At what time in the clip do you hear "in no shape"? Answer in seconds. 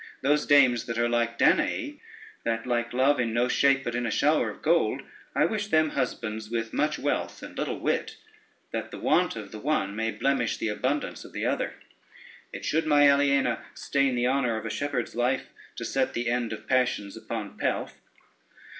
3.19-3.83